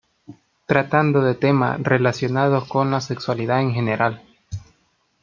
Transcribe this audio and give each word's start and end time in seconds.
Tratando 0.65 1.35
temas 1.35 1.79
relacionados 1.79 2.67
con 2.67 2.89
la 2.89 3.01
sexualidad 3.01 3.61
en 3.61 3.71
general. 3.75 4.23